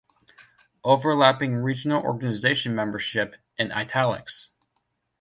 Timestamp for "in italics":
3.59-4.49